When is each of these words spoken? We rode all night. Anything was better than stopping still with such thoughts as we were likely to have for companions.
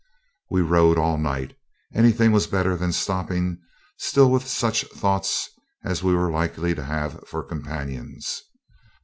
We 0.49 0.61
rode 0.61 0.97
all 0.97 1.19
night. 1.19 1.55
Anything 1.93 2.31
was 2.31 2.47
better 2.47 2.75
than 2.75 2.91
stopping 2.91 3.59
still 3.97 4.31
with 4.31 4.47
such 4.47 4.83
thoughts 4.85 5.47
as 5.83 6.01
we 6.01 6.15
were 6.15 6.31
likely 6.31 6.73
to 6.73 6.83
have 6.83 7.23
for 7.27 7.43
companions. 7.43 8.41